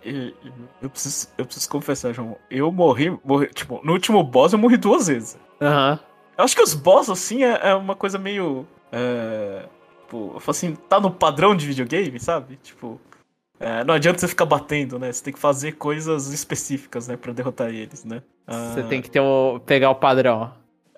[0.82, 2.38] eu preciso, eu preciso confessar, João.
[2.50, 3.48] Eu morri, morri.
[3.48, 5.38] Tipo, no último boss eu morri duas vezes.
[5.62, 5.92] Aham.
[5.92, 6.12] Uhum.
[6.38, 8.66] Eu acho que os boss, assim, é, é uma coisa meio.
[8.92, 9.66] É,
[10.02, 12.58] tipo, assim, tá no padrão de videogame, sabe?
[12.64, 13.00] Tipo.
[13.60, 15.12] É, não adianta você ficar batendo, né?
[15.12, 18.24] Você tem que fazer coisas específicas, né, pra derrotar eles, né?
[18.48, 18.88] Você ah...
[18.90, 20.52] tem que ter o, pegar o padrão.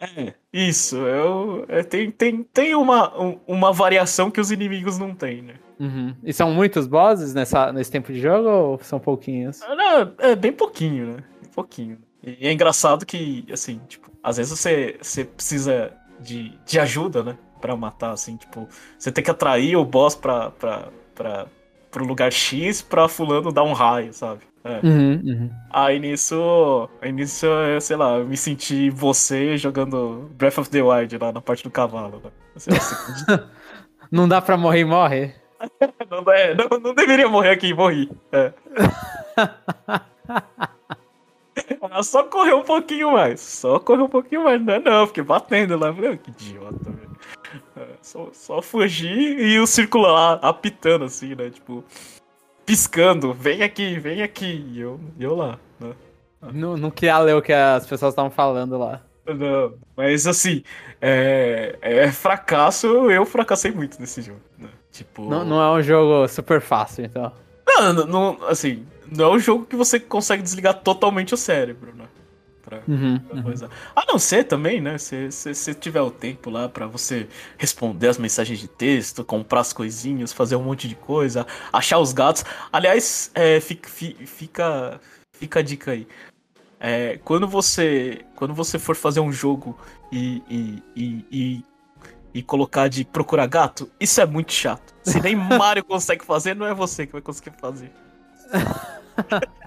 [0.03, 0.97] É, isso.
[0.97, 5.55] Eu, é, tem, tem, tem uma, um, uma variação que os inimigos não têm, né?
[5.79, 6.13] Uhum.
[6.23, 9.61] E são muitos bosses nessa, nesse tempo de jogo ou são pouquinhos?
[9.61, 11.23] Ah, não, é bem pouquinho, né?
[11.41, 11.97] Bem pouquinho.
[12.21, 17.37] E é engraçado que, assim, tipo, às vezes você, você precisa de, de ajuda, né?
[17.61, 21.47] Pra matar, assim, tipo, você tem que atrair o boss pra, pra, pra,
[21.89, 24.41] pro lugar X pra fulano dar um raio, sabe?
[24.63, 24.80] É.
[24.86, 25.49] Uhum, uhum.
[25.69, 30.82] Aí nisso, aí nisso, eu, sei lá, eu me senti você jogando Breath of the
[30.82, 32.21] Wild lá na parte do cavalo.
[32.23, 32.32] Né?
[32.56, 32.71] Assim,
[34.10, 35.36] não dá pra morrer e morre?
[36.10, 38.10] não, é, não, não, deveria morrer aqui morri.
[38.32, 38.54] É.
[42.04, 43.41] só correu um pouquinho mais.
[43.41, 44.63] Só correu um pouquinho mais.
[44.63, 45.93] Não, é não, fiquei batendo lá.
[45.93, 47.13] Falei, que idiota, velho.
[47.76, 51.49] É, só, só fugir e o círculo lá apitando assim, né?
[51.49, 51.84] Tipo,
[52.65, 53.34] piscando.
[53.34, 54.65] Vem aqui, vem aqui.
[54.71, 55.93] E eu, eu lá, né?
[56.52, 59.02] Não, não queria ler o que as pessoas estavam falando lá.
[59.26, 60.63] Não, mas assim,
[61.02, 64.41] é, é fracasso, eu fracassei muito nesse jogo.
[64.58, 64.67] Né?
[64.91, 65.30] Tipo...
[65.30, 67.32] Não, não é um jogo super fácil, então.
[67.65, 71.93] Não, não, não, assim, não é um jogo que você consegue desligar totalmente o cérebro,
[71.95, 72.06] né?
[72.63, 73.54] Pra, uhum, pra uhum.
[73.93, 74.97] A não ser também, né?
[74.97, 79.73] Se você tiver o tempo lá para você responder as mensagens de texto, comprar as
[79.73, 82.45] coisinhas, fazer um monte de coisa, achar os gatos.
[82.71, 85.02] Aliás, é, fica, fica,
[85.34, 86.08] fica a dica aí.
[86.80, 89.78] É, quando você quando você for fazer um jogo
[90.12, 91.65] e, e, e, e
[92.34, 94.95] e colocar de procurar gato, isso é muito chato.
[95.04, 97.91] Se nem Mario consegue fazer, não é você que vai conseguir fazer.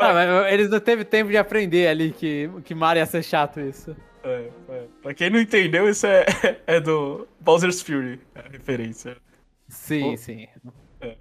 [0.00, 3.96] ah, eles não teve tempo de aprender ali que, que Mario ia ser chato isso.
[4.24, 4.84] É, é.
[5.02, 6.24] Pra quem não entendeu, isso é,
[6.66, 9.16] é do Bowser's Fury, a referência.
[9.68, 10.46] Sim, sim.
[11.00, 11.16] É,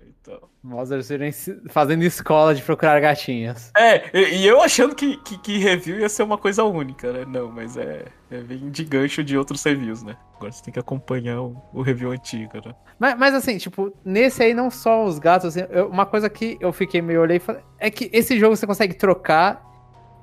[0.63, 1.32] Fury
[1.69, 3.71] fazendo escola de procurar gatinhas.
[3.76, 7.26] É, e, eu achando que, que, que, review ia ser uma coisa única, né?
[7.28, 10.15] Não, mas é, é bem de gancho de outros reviews, né?
[10.36, 12.76] Agora você tem que acompanhar o, o review antigo, né?
[13.00, 16.58] Mas, mas, assim, tipo, nesse aí não só os gatos, assim, eu, uma coisa que
[16.62, 19.63] eu fiquei meio olhei e falei, é que esse jogo você consegue trocar,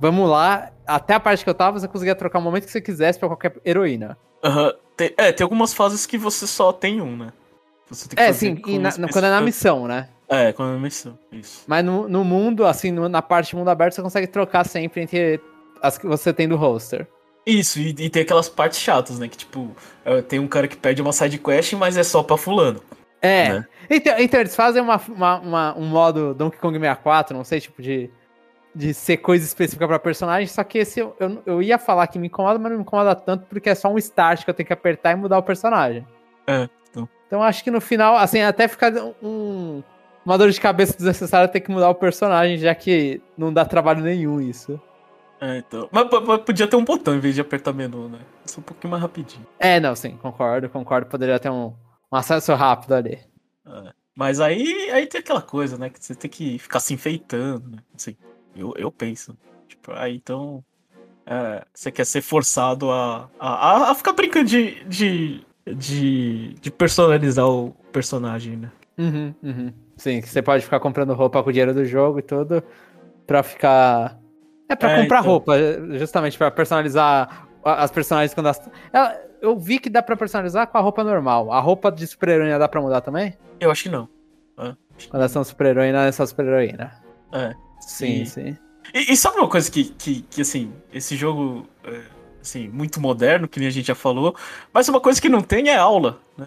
[0.01, 2.81] vamos lá, até a parte que eu tava, você conseguia trocar o momento que você
[2.81, 4.16] quisesse pra qualquer heroína.
[4.44, 5.09] Aham, uhum.
[5.16, 7.33] é, tem algumas fases que você só tem um, né?
[8.16, 10.09] é, sim, e na, quando é na missão, né?
[10.29, 11.64] É, quando é na missão, isso.
[11.67, 15.41] Mas no, no mundo, assim, no, na parte mundo aberto, você consegue trocar sempre entre
[15.83, 17.07] as que você tem do roster.
[17.47, 19.27] Isso, e, e tem aquelas partes chatas, né?
[19.27, 22.37] Que tipo, é, tem um cara que pede uma side quest, mas é só pra
[22.37, 22.83] fulano.
[23.23, 23.55] É.
[23.55, 23.67] Né?
[23.88, 27.81] Então, então, eles fazem uma, uma, uma, um modo Donkey Kong 64, não sei, tipo,
[27.81, 28.11] de,
[28.75, 32.19] de ser coisa específica pra personagem, só que esse eu, eu, eu ia falar que
[32.19, 34.67] me incomoda, mas não me incomoda tanto porque é só um start que eu tenho
[34.67, 36.07] que apertar e mudar o personagem.
[36.47, 36.69] É.
[37.29, 38.91] Então acho que no final, assim, até fica
[39.23, 39.83] um,
[40.29, 44.03] uma dor de cabeça desnecessária ter que mudar o personagem, já que não dá trabalho
[44.03, 44.79] nenhum isso.
[45.41, 45.88] É, então.
[45.91, 48.19] Mas, mas, podia ter um botão em vez de apertar menu, né?
[48.45, 49.47] Isso é um pouquinho mais rapidinho.
[49.59, 51.07] É, não, sim, concordo, concordo.
[51.07, 51.75] Poderia ter um,
[52.12, 53.19] Um acesso rápido ali.
[53.67, 53.93] É.
[54.14, 55.88] Mas aí, aí tem aquela coisa, né?
[55.88, 57.79] Que você tem que ficar se enfeitando, né?
[57.95, 58.14] Assim,
[58.55, 59.35] eu, eu penso.
[59.67, 60.62] Tipo, aí então.
[61.25, 67.47] É, você quer ser forçado a, a, a ficar brincando de, de, de, de personalizar
[67.47, 68.73] o personagem, né?
[68.99, 69.73] Uhum, uhum.
[69.98, 72.62] Sim, você pode ficar comprando roupa com o dinheiro do jogo e tudo
[73.26, 74.18] pra ficar.
[74.68, 75.30] É pra é, comprar então...
[75.30, 75.54] roupa,
[75.98, 78.61] justamente pra personalizar as personagens quando as.
[79.42, 81.52] Eu vi que dá pra personalizar com a roupa normal.
[81.52, 83.34] A roupa de super-heroína dá pra mudar também?
[83.61, 84.08] Eu acho que não.
[84.56, 84.74] É.
[85.11, 86.92] Quando elas são super-heroína, é só super-heroína.
[87.32, 87.54] É.
[87.80, 88.26] Sim, e...
[88.26, 88.56] sim.
[88.94, 92.00] E, e, sabe uma coisa que, que, que assim, esse jogo, é,
[92.40, 94.34] assim, muito moderno, que nem a gente já falou,
[94.72, 96.46] mas uma coisa que não tem é aula, né?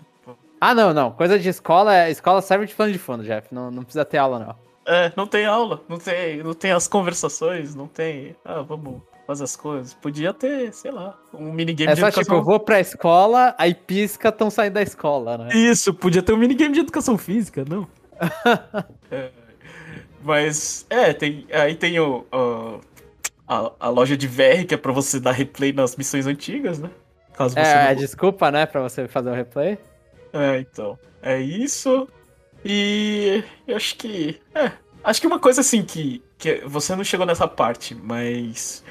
[0.61, 1.11] Ah, não, não.
[1.11, 3.47] Coisa de escola, é, escola serve de plano de fundo, Jeff.
[3.51, 4.55] Não, não precisa ter aula, não.
[4.85, 8.35] É, não tem aula, não tem, não tem as conversações, não tem.
[8.45, 9.95] Ah, vamos fazer as coisas.
[9.95, 12.23] Podia ter, sei lá, um minigame é de educação.
[12.23, 15.49] Tipo, eu vou pra escola, aí pisca, estão saindo da escola, né?
[15.51, 17.87] Isso, podia ter um minigame de educação física, não?
[19.09, 19.31] é,
[20.23, 22.79] mas, é, tem, aí tem o, o
[23.47, 26.89] a, a, loja de VR, que é pra você dar replay nas missões antigas, né?
[27.33, 27.95] Caso você é, não...
[27.95, 29.79] desculpa, né, pra você fazer o replay.
[30.33, 30.97] É, então.
[31.21, 32.07] É isso.
[32.63, 34.39] E eu acho que.
[34.53, 34.71] É.
[35.03, 38.83] Acho que uma coisa assim que, que você não chegou nessa parte, mas.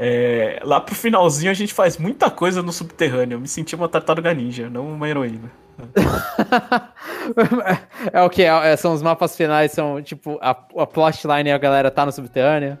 [0.00, 3.36] É, lá pro finalzinho a gente faz muita coisa no subterrâneo.
[3.36, 5.50] Eu me senti uma tartaruga ninja, não uma heroína.
[8.12, 8.42] é o que?
[8.42, 12.12] É, são os mapas finais, são tipo a, a plotline e a galera tá no
[12.12, 12.78] subterrâneo?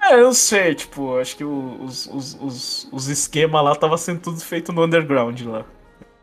[0.00, 4.40] É, eu sei, tipo, acho que os, os, os, os esquemas lá tava sendo tudo
[4.40, 5.64] feito no underground lá.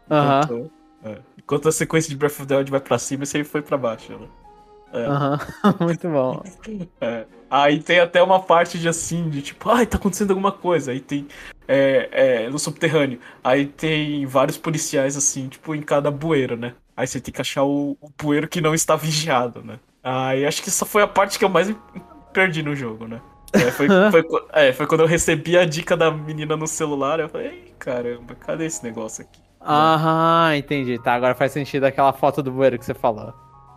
[0.10, 0.42] Aham.
[0.44, 0.72] Então,
[1.04, 1.18] é.
[1.46, 3.78] Enquanto a sequência de Breath of the Wild vai pra cima, esse aí foi pra
[3.78, 4.12] baixo.
[4.12, 4.28] Né?
[4.94, 5.08] É.
[5.08, 5.38] Uhum.
[5.86, 6.44] Muito bom.
[7.00, 7.26] É.
[7.50, 10.92] Aí tem até uma parte de assim, de tipo, ai, tá acontecendo alguma coisa.
[10.92, 11.28] Aí tem.
[11.68, 12.10] É,
[12.46, 13.20] é, no subterrâneo.
[13.44, 16.74] Aí tem vários policiais, assim, tipo, em cada bueiro, né?
[16.98, 19.80] Aí você tem que achar o, o bueiro que não está vigiado, né?
[20.04, 21.74] Aí acho que essa foi a parte que eu mais
[22.34, 23.22] perdi no jogo, né?
[23.54, 27.30] É, foi, foi, é, foi quando eu recebi a dica da menina no celular, eu
[27.30, 29.45] falei, caramba, cadê esse negócio aqui?
[29.66, 31.00] Aham, entendi.
[31.00, 33.34] Tá, agora faz sentido aquela foto do bueiro que você falou.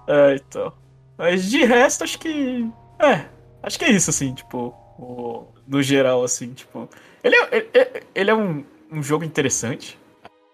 [0.06, 0.72] É, então.
[1.16, 2.68] Mas de resto, acho que.
[2.98, 3.26] É,
[3.62, 4.74] acho que é isso, assim, tipo.
[4.98, 5.46] O...
[5.66, 6.88] No geral, assim, tipo.
[7.22, 9.98] Ele é, ele, ele é um, um jogo interessante,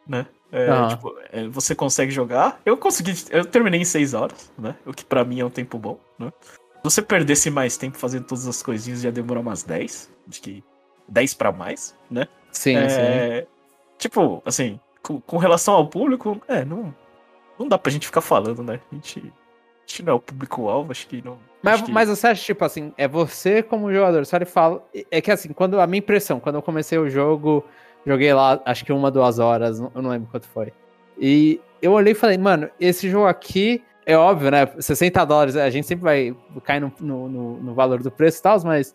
[0.06, 0.26] né?
[0.52, 0.88] É, uhum.
[0.88, 2.60] tipo, é, você consegue jogar.
[2.64, 3.12] Eu consegui.
[3.30, 4.76] Eu terminei em 6 horas, né?
[4.86, 6.32] O que para mim é um tempo bom, né?
[6.42, 10.10] Se você perdesse mais tempo fazendo todas as coisinhas, ia demorar umas 10.
[10.28, 10.62] Acho que
[11.08, 12.28] 10 para mais, né?
[12.52, 13.46] Sim, é, sim.
[13.98, 16.92] Tipo, assim, com, com, relação ao público, é, não,
[17.58, 18.80] não dá pra gente ficar falando, né?
[18.90, 21.38] A gente, a gente não é o público-alvo, acho que não.
[21.62, 21.92] Mas, que...
[21.92, 24.82] mas você acha, tipo assim, é você como jogador, só ele fala.
[25.10, 27.62] É que assim, quando a minha impressão, quando eu comecei o jogo,
[28.04, 30.72] joguei lá, acho que uma, duas horas, eu não lembro quanto foi.
[31.18, 34.66] E eu olhei e falei, mano, esse jogo aqui, é óbvio, né?
[34.78, 38.42] 60 dólares, a gente sempre vai cair no, no, no, no valor do preço e
[38.42, 38.94] tal, mas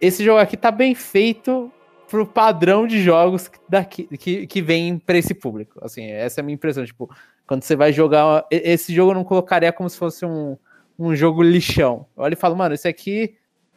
[0.00, 1.70] esse jogo aqui tá bem feito
[2.12, 5.80] pro padrão de jogos daqui, que, que vem para esse público.
[5.82, 6.84] Assim, essa é a minha impressão.
[6.84, 7.08] Tipo,
[7.46, 8.44] quando você vai jogar.
[8.50, 10.58] Esse jogo eu não colocaria como se fosse um,
[10.98, 12.04] um jogo lixão.
[12.14, 13.34] Eu olho e falo, mano, esse aqui,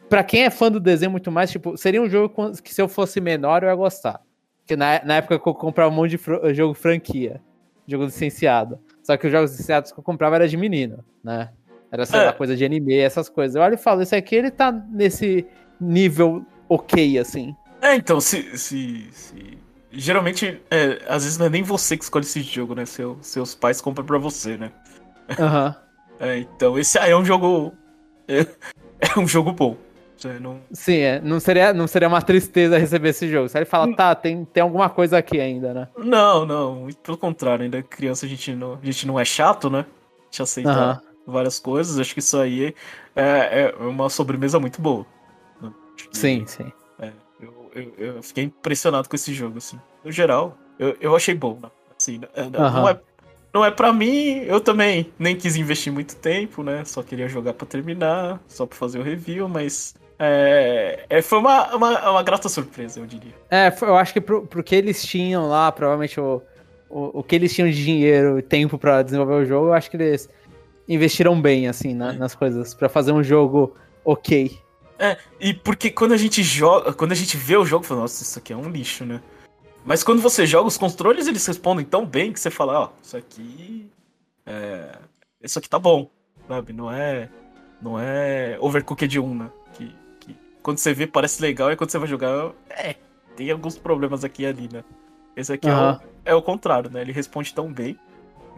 [0.09, 2.89] para quem é fã do desenho muito mais, tipo, seria um jogo que se eu
[2.89, 4.19] fosse menor eu ia gostar.
[4.59, 7.39] Porque na, na época que eu comprava um monte de fr jogo franquia,
[7.87, 8.77] jogo licenciado.
[9.01, 11.51] Só que os jogos licenciados que eu comprava era de menino, né?
[11.89, 12.33] Era, sei é.
[12.33, 13.55] coisa de anime, essas coisas.
[13.55, 15.47] Eu olho e falo, esse aqui ele tá nesse
[15.79, 17.55] nível ok, assim.
[17.85, 18.57] É, então, se.
[18.57, 19.57] se, se...
[19.91, 22.83] Geralmente, é, às vezes não é nem você que escolhe esse jogo, né?
[22.85, 24.71] Seu, seus pais compram pra você, né?
[25.39, 25.67] Aham.
[25.67, 25.85] Uhum.
[26.17, 27.73] É, então, esse aí é um jogo.
[28.25, 28.47] É,
[29.03, 29.75] é um jogo bom.
[30.39, 30.61] Não...
[30.71, 31.19] Sim, é.
[31.19, 33.49] Não seria, não seria uma tristeza receber esse jogo.
[33.49, 35.89] Se ele fala, tá, tem, tem alguma coisa aqui ainda, né?
[35.97, 36.87] Não, não.
[37.03, 39.79] Pelo contrário, ainda criança a gente não, a gente não é chato, né?
[39.79, 41.33] A gente aceita uhum.
[41.33, 41.99] várias coisas.
[41.99, 42.73] Acho que isso aí
[43.13, 45.05] é, é uma sobremesa muito boa.
[46.13, 46.71] Sim, sim
[47.75, 49.79] eu, eu, fiquei impressionado com esse jogo, assim.
[50.03, 51.69] No geral, eu, eu achei bom, né?
[51.97, 52.49] Assim, uhum.
[52.51, 52.99] não, é,
[53.53, 56.83] não é pra mim, eu também nem quis investir muito tempo, né?
[56.85, 61.75] Só queria jogar pra terminar, só pra fazer o review, mas é, é, foi uma,
[61.75, 63.33] uma, uma, grata surpresa, eu diria.
[63.51, 66.41] É, eu acho que pro, pro que eles tinham lá, provavelmente o,
[66.89, 69.89] o, o que eles tinham de dinheiro e tempo para desenvolver o jogo, eu acho
[69.89, 70.29] que eles
[70.87, 74.57] investiram bem, assim, na, nas coisas, para fazer um jogo ok.
[74.97, 78.23] É, e porque quando a gente joga, quando a gente vê o jogo, fala, nossa,
[78.23, 79.21] isso aqui é um lixo, né?
[79.83, 82.89] Mas quando você joga os controles, eles respondem tão bem que você fala, ó, oh,
[83.03, 83.91] isso aqui
[84.45, 84.97] é,
[85.41, 86.09] isso aqui tá bom,
[86.47, 86.73] sabe?
[86.73, 87.29] Não é
[87.81, 89.51] não é Overcooked 1, né?
[89.73, 92.95] Que, que quando você vê parece legal e quando você vai jogar, é,
[93.35, 94.83] tem alguns problemas aqui e ali, né?
[95.35, 95.73] Esse aqui uhum.
[95.73, 97.01] é, o, é o contrário, né?
[97.01, 97.99] Ele responde tão bem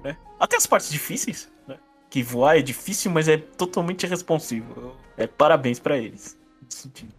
[0.04, 0.18] né?
[0.40, 1.52] Até as partes difíceis?
[2.10, 4.96] Que voar é difícil, mas é totalmente responsivo.
[5.18, 6.38] É parabéns para eles.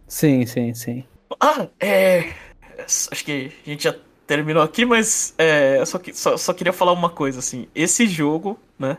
[0.07, 1.03] Sim, sim, sim.
[1.39, 2.33] Ah, é.
[3.11, 7.09] Acho que a gente já terminou aqui, mas é, só, só, só queria falar uma
[7.09, 7.67] coisa, assim.
[7.73, 8.97] Esse jogo, né?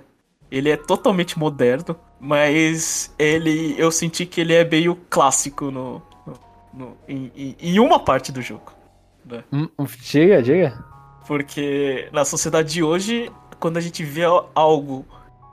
[0.51, 3.75] Ele é totalmente moderno, mas ele.
[3.79, 6.03] Eu senti que ele é meio clássico no.
[6.27, 6.39] no,
[6.75, 8.73] no em, em, uma parte do jogo.
[9.25, 9.45] Né?
[9.53, 9.69] Hum,
[10.01, 10.85] diga, diga.
[11.27, 14.23] Porque na sociedade de hoje, quando a gente vê
[14.53, 15.07] algo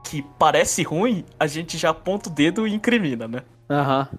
[0.07, 3.43] que parece ruim, a gente já aponta o dedo e incrimina, né?
[3.69, 4.09] Aham.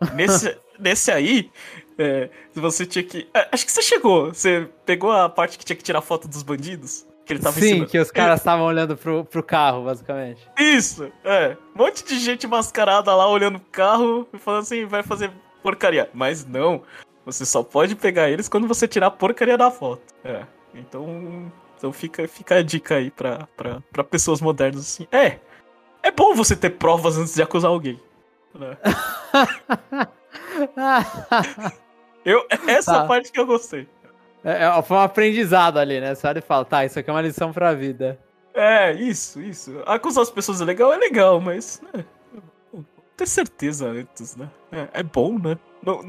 [0.00, 0.14] Uhum.
[0.14, 1.50] Nesse, nesse aí,
[1.98, 3.28] é, você tinha que.
[3.34, 4.32] É, acho que você chegou.
[4.32, 7.06] Você pegou a parte que tinha que tirar foto dos bandidos?
[7.24, 10.40] Que ele tava Sim, que os caras estavam olhando pro, pro carro, basicamente.
[10.58, 11.56] Isso, é.
[11.74, 16.08] Um monte de gente mascarada lá olhando pro carro e falando assim, vai fazer porcaria.
[16.14, 16.82] Mas não,
[17.24, 20.02] você só pode pegar eles quando você tirar a porcaria da foto.
[20.24, 20.44] É.
[20.72, 25.06] Então, então fica, fica a dica aí pra, pra, pra pessoas modernas assim.
[25.12, 25.38] É,
[26.02, 28.00] é bom você ter provas antes de acusar alguém.
[28.54, 28.76] Né?
[32.24, 33.06] eu, essa tá.
[33.06, 33.88] parte que eu gostei.
[34.42, 36.14] É, é, foi um aprendizado ali, né?
[36.14, 38.18] Você olha e fala, tá, isso aqui é uma lição pra vida.
[38.54, 39.82] É, isso, isso.
[39.84, 41.82] Acusar as pessoas é legal, é legal, mas.
[41.92, 42.04] Né,
[43.16, 44.48] ter certeza antes, né?
[44.70, 45.58] É, é bom, né?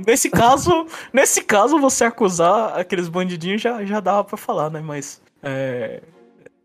[0.05, 4.81] Nesse caso, nesse caso, você acusar aqueles bandidinhos já, já dava pra falar, né?
[4.81, 5.21] Mas.
[5.41, 6.01] É.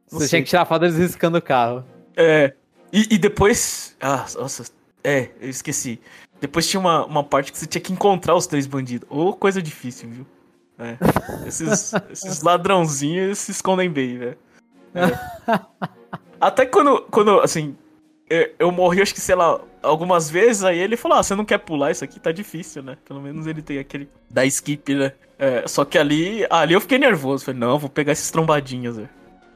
[0.09, 0.29] Você sei.
[0.29, 1.85] tinha que tirar foto deles riscando o carro.
[2.17, 2.55] É.
[2.93, 3.97] E, e, depois.
[4.01, 4.65] Ah, nossa.
[5.03, 6.01] É, eu esqueci.
[6.41, 9.09] Depois tinha uma, uma parte que você tinha que encontrar os três bandidos.
[9.11, 10.27] Ô, oh, coisa difícil, viu?
[10.79, 10.97] É.
[11.47, 14.39] Esses, esses ladrãozinhos se escondem bem, velho.
[14.95, 15.59] É.
[16.41, 17.77] Até quando, quando, assim,
[18.33, 21.45] eu, eu, morri, acho que, sei lá, algumas vezes, aí ele falou, ah, você não
[21.45, 22.19] quer pular isso aqui?
[22.19, 22.97] Tá difícil, né?
[23.05, 25.13] Pelo menos ele tem aquele da skip, né?
[25.39, 27.45] É, só que ali, ali eu fiquei nervoso.
[27.45, 29.11] Falei, não, vou pegar esses trombadinhos, velho.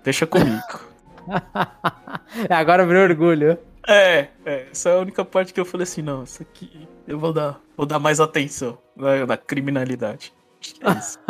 [0.04, 0.80] Deixa comigo.
[2.50, 3.58] Agora virou orgulho.
[3.88, 7.18] É, é, essa é a única parte que eu falei assim, não, isso aqui eu
[7.18, 10.34] vou dar, vou dar mais atenção na, na criminalidade.
[10.82, 11.18] É isso.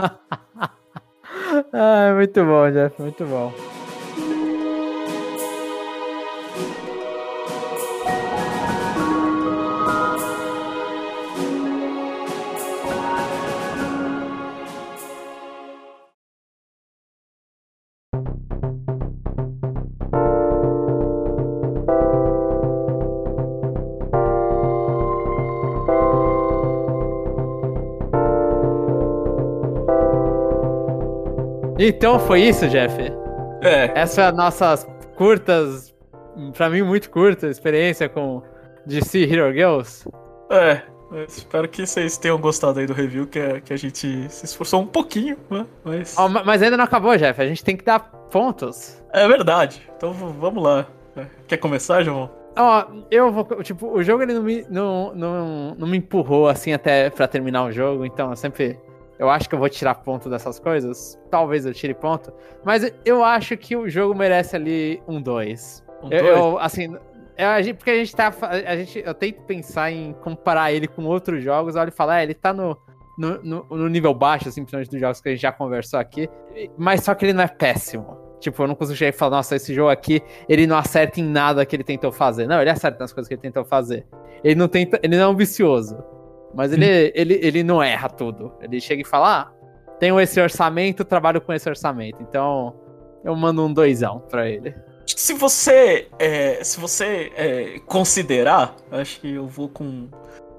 [1.72, 3.52] ah, muito bom, Jeff, muito bom.
[31.88, 33.00] Então foi isso, Jeff.
[33.62, 33.92] É.
[33.94, 34.76] Essa é a nossa
[35.14, 35.94] curtas,
[36.56, 38.42] pra mim muito curta, experiência com
[38.84, 40.04] DC Hero Girls.
[40.50, 40.82] É,
[41.28, 44.82] espero que vocês tenham gostado aí do review, que a, que a gente se esforçou
[44.82, 45.64] um pouquinho, né?
[45.84, 46.16] Mas...
[46.18, 47.40] Oh, mas ainda não acabou, Jeff.
[47.40, 49.00] A gente tem que dar pontos.
[49.12, 49.88] É verdade.
[49.96, 50.88] Então vamos lá.
[51.46, 52.28] Quer começar, João?
[52.58, 53.44] Ó, oh, eu vou.
[53.62, 57.64] Tipo, o jogo ele não me, não, não, não me empurrou assim até pra terminar
[57.64, 58.76] o jogo, então eu sempre
[59.18, 61.18] eu acho que eu vou tirar ponto dessas coisas.
[61.30, 62.32] Talvez eu tire ponto.
[62.64, 65.84] Mas eu acho que o jogo merece ali um 2.
[66.02, 68.32] Um eu, eu, assim, eu, porque a gente tá.
[68.40, 71.76] A gente, eu tento pensar em comparar ele com outros jogos.
[71.76, 72.76] Olha e falar, é, ele tá no,
[73.18, 76.28] no, no, no, nível baixo, assim, principalmente dos jogos que a gente já conversou aqui.
[76.76, 78.18] Mas só que ele não é péssimo.
[78.38, 81.24] Tipo, eu não consigo chegar e falar, nossa, esse jogo aqui, ele não acerta em
[81.24, 82.46] nada que ele tentou fazer.
[82.46, 84.06] Não, ele acerta nas coisas que ele tentou fazer.
[84.44, 85.00] Ele não tenta.
[85.02, 85.96] Ele não é um vicioso.
[86.54, 88.52] Mas ele, ele, ele não erra tudo.
[88.60, 89.56] Ele chega e fala: ah,
[89.98, 92.22] tenho esse orçamento, trabalho com esse orçamento.
[92.22, 92.74] Então,
[93.24, 94.74] eu mando um doisão pra ele.
[95.06, 100.08] Se você, é, se você é, considerar, acho que eu vou com.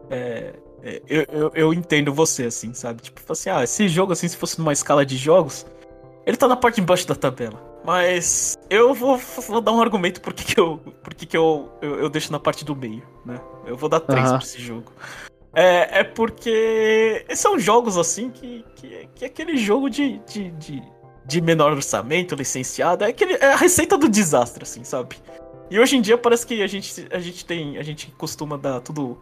[0.09, 3.01] É, é, eu, eu, eu, entendo você, assim, sabe?
[3.01, 5.65] Tipo, assim, ah, esse jogo, assim, se fosse numa escala de jogos,
[6.25, 7.61] ele tá na parte de baixo da tabela.
[7.85, 11.69] Mas eu vou, vou dar um argumento por que, que, eu, por que, que eu,
[11.81, 13.39] eu, eu, deixo na parte do meio, né?
[13.65, 14.37] Eu vou dar três uhum.
[14.37, 14.91] pra esse jogo.
[15.53, 20.83] É, é porque são jogos assim que, que, que é aquele jogo de, de, de,
[21.25, 25.15] de, menor orçamento, licenciado, é, aquele, é a receita do desastre, assim, sabe?
[25.69, 27.77] E hoje em dia parece que a gente, a gente tem.
[27.77, 29.17] A gente costuma dar tudo.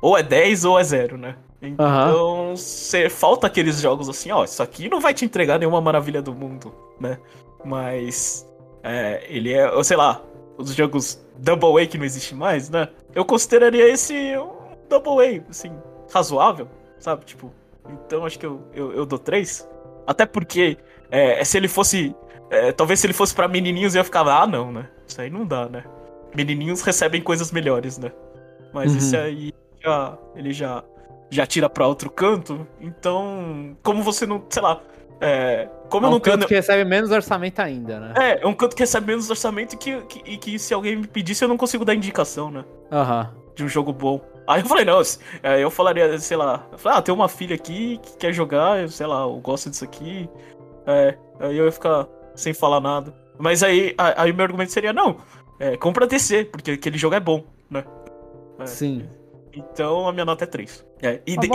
[0.00, 1.36] Ou é 10 ou é 0, né?
[1.60, 3.10] Então, uhum.
[3.10, 6.74] falta aqueles jogos assim, ó, isso aqui não vai te entregar nenhuma maravilha do mundo,
[6.98, 7.18] né?
[7.62, 8.48] Mas
[8.82, 10.22] é, ele é, sei lá,
[10.56, 12.88] os jogos Double A que não existe mais, né?
[13.14, 14.34] Eu consideraria esse
[14.90, 15.72] Double A, assim,
[16.12, 16.68] razoável,
[16.98, 17.24] sabe?
[17.24, 17.52] Tipo,
[17.88, 19.66] então acho que eu, eu, eu dou 3.
[20.06, 20.76] Até porque,
[21.10, 22.14] é, se ele fosse.
[22.50, 24.88] É, talvez se ele fosse para menininhos eu ia ficar, ah, não, né?
[25.06, 25.84] Isso aí não dá, né?
[26.34, 28.10] Menininhos recebem coisas melhores, né?
[28.72, 28.98] Mas uhum.
[28.98, 30.82] esse aí já, ele já,
[31.30, 32.66] já tira pra outro canto.
[32.80, 34.80] Então, como você não, sei lá,
[35.20, 38.14] é, Como é um canto que recebe menos orçamento ainda, né?
[38.16, 40.96] É, é um canto que recebe menos orçamento e que, que, e que se alguém
[40.96, 42.64] me pedisse eu não consigo dar indicação, né?
[42.90, 43.30] Aham.
[43.32, 43.40] Uhum.
[43.54, 44.20] De um jogo bom.
[44.50, 45.00] Aí eu falei, não,
[45.44, 48.88] é, eu falaria, sei lá, eu falei, ah, tem uma filha aqui que quer jogar,
[48.88, 50.28] sei lá, eu gosto disso aqui.
[50.84, 53.14] É, aí eu ia ficar sem falar nada.
[53.38, 55.18] Mas aí, aí o meu argumento seria, não,
[55.60, 57.84] é, compra DC, porque aquele jogo é bom, né?
[58.58, 59.08] É, Sim.
[59.54, 60.84] Então a minha nota é 3.
[61.00, 61.50] É, e, e tem,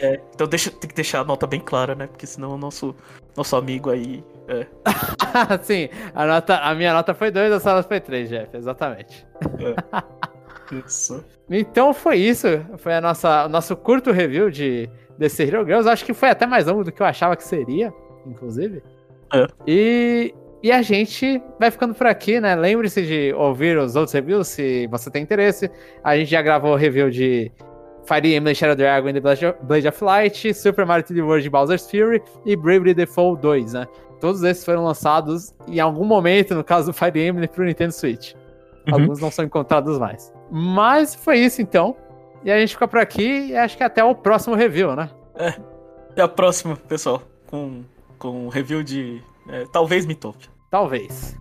[0.00, 2.08] é, então deixa, tem que deixar a nota bem clara, né?
[2.08, 2.92] Porque senão o nosso,
[3.36, 4.24] nosso amigo aí.
[4.48, 4.66] É.
[5.62, 9.24] Sim, a, nota, a minha nota foi 2, a sua nota foi 3, Jeff, exatamente.
[9.60, 10.26] É.
[10.72, 11.24] Isso.
[11.50, 12.46] então foi isso.
[12.78, 14.88] Foi a nossa, o nosso curto review de
[15.18, 15.88] desse Hero Girls.
[15.88, 17.92] Acho que foi até mais longo do que eu achava que seria,
[18.26, 18.82] inclusive.
[19.32, 19.46] É.
[19.66, 22.54] E, e a gente vai ficando por aqui, né?
[22.54, 25.70] Lembre-se de ouvir os outros reviews se você tem interesse.
[26.02, 27.50] A gente já gravou o review de
[28.06, 32.22] Fire Emblem Shadow Dragon e The Blade of Light, Super Mario 3D World Bowser's Fury
[32.44, 33.86] e Bravely Default 2, né?
[34.20, 38.32] Todos esses foram lançados em algum momento, no caso do Fire Emblem, pro Nintendo Switch.
[38.86, 38.94] Uhum.
[38.94, 40.32] Alguns não são encontrados mais.
[40.50, 41.96] Mas foi isso então.
[42.44, 45.10] E a gente fica por aqui e acho que até o próximo review, né?
[45.34, 45.54] É.
[46.10, 47.22] Até a próxima, pessoal.
[47.46, 47.82] Com,
[48.18, 49.22] com review de.
[49.48, 50.48] É, talvez Mitopia.
[50.70, 51.36] Talvez.